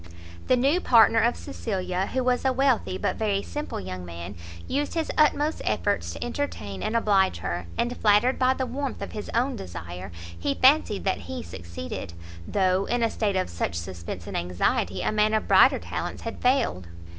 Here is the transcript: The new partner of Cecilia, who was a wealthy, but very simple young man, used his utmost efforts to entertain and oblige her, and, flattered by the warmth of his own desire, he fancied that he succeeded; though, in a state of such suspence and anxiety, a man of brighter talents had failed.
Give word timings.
The 0.47 0.55
new 0.57 0.81
partner 0.81 1.19
of 1.19 1.35
Cecilia, 1.35 2.07
who 2.07 2.23
was 2.23 2.43
a 2.43 2.51
wealthy, 2.51 2.97
but 2.97 3.17
very 3.17 3.43
simple 3.43 3.79
young 3.79 4.03
man, 4.03 4.33
used 4.67 4.95
his 4.95 5.11
utmost 5.15 5.61
efforts 5.63 6.13
to 6.13 6.23
entertain 6.23 6.81
and 6.81 6.95
oblige 6.95 7.37
her, 7.37 7.67
and, 7.77 7.95
flattered 7.95 8.39
by 8.39 8.55
the 8.55 8.65
warmth 8.65 9.03
of 9.03 9.11
his 9.11 9.29
own 9.35 9.55
desire, 9.55 10.11
he 10.39 10.55
fancied 10.55 11.03
that 11.03 11.29
he 11.29 11.43
succeeded; 11.43 12.13
though, 12.47 12.85
in 12.85 13.03
a 13.03 13.11
state 13.11 13.35
of 13.35 13.47
such 13.47 13.75
suspence 13.75 14.25
and 14.25 14.35
anxiety, 14.35 15.03
a 15.03 15.11
man 15.11 15.35
of 15.35 15.47
brighter 15.47 15.77
talents 15.77 16.23
had 16.23 16.41
failed. 16.41 16.87